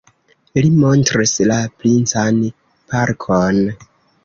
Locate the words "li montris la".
0.63-1.59